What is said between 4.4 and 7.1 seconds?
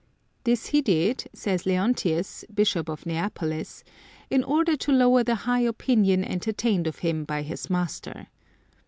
order to lower the high opinion entertained of